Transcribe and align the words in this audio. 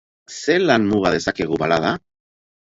Zelan 0.45 0.87
muga 0.93 1.11
dezakegu 1.17 1.61
balada? 1.65 1.93